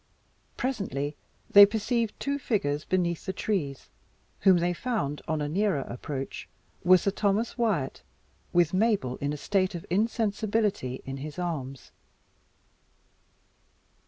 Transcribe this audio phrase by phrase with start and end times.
[0.57, 1.15] Presently,
[1.47, 3.91] they perceived two figures beneath the trees,
[4.39, 6.49] whom they found, on a nearer approach,
[6.83, 8.01] were Sir Thomas Wyat,
[8.51, 11.91] with Mabel in a state of insensibility in his arms.